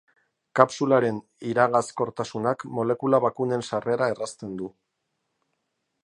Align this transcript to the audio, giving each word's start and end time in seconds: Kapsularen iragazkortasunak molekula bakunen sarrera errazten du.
Kapsularen 0.59 1.17
iragazkortasunak 1.49 2.65
molekula 2.79 3.19
bakunen 3.25 3.65
sarrera 3.67 4.07
errazten 4.15 4.57
du. 4.63 4.71